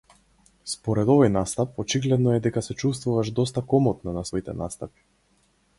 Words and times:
Според 0.71 1.11
овој 1.15 1.29
настап 1.33 1.77
очигледно 1.83 2.33
е 2.37 2.41
дека 2.47 2.65
се 2.69 2.79
чувствуваш 2.85 3.33
доста 3.43 3.65
комотно 3.75 4.19
на 4.19 4.27
своите 4.31 4.59
настапи. 4.65 5.07